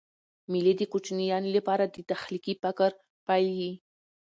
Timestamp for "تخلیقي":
2.11-2.53